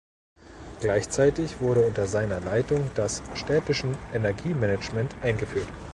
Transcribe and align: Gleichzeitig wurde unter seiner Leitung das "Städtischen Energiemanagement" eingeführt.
Gleichzeitig 0.79 1.59
wurde 1.61 1.85
unter 1.85 2.07
seiner 2.07 2.39
Leitung 2.39 2.89
das 2.95 3.21
"Städtischen 3.35 3.95
Energiemanagement" 4.13 5.15
eingeführt. 5.21 5.67